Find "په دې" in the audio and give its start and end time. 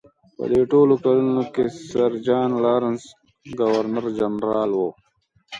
0.37-0.61